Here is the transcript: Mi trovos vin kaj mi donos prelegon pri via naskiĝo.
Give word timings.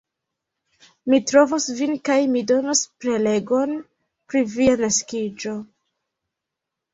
Mi 1.13 1.17
trovos 1.31 1.67
vin 1.79 1.93
kaj 2.09 2.17
mi 2.35 2.43
donos 2.51 2.81
prelegon 3.05 3.77
pri 4.33 4.43
via 4.55 4.75
naskiĝo. 4.81 5.55